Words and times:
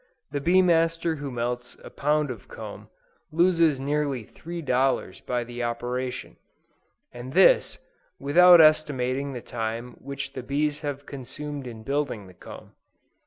the 0.31 0.41
bee 0.41 0.63
master 0.63 1.17
who 1.17 1.29
melts 1.29 1.77
a 1.83 1.89
pound 1.91 2.31
of 2.31 2.47
comb, 2.47 2.89
loses 3.31 3.79
nearly 3.79 4.23
three 4.23 4.59
dollars 4.59 5.19
by 5.21 5.43
the 5.43 5.61
operation, 5.61 6.37
and 7.13 7.33
this, 7.33 7.77
without 8.17 8.59
estimating 8.59 9.33
the 9.33 9.41
time 9.41 9.91
which 9.99 10.33
the 10.33 10.41
bees 10.41 10.79
have 10.79 11.05
consumed 11.05 11.67
in 11.67 11.83
building 11.83 12.25
the 12.25 12.33
comb. 12.33 12.71